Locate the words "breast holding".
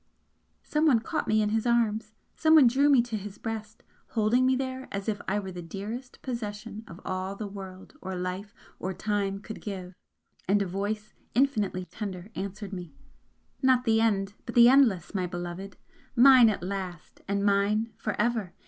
3.37-4.47